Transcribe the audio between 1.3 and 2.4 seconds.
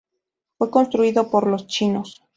los chinos.